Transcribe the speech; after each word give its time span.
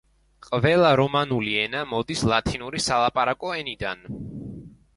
ყველა 0.45 0.93
რომანული 0.99 1.53
ენა 1.65 1.83
მოდის 1.91 2.25
ლათინური 2.31 2.81
სალაპარაკო 2.89 3.55
ენიდან. 3.61 4.05